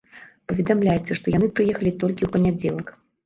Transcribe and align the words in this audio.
Паведамляецца, 0.51 1.17
што 1.19 1.33
яны 1.35 1.49
прыехалі 1.59 1.93
толькі 2.05 2.23
ў 2.25 2.29
панядзелак. 2.37 2.87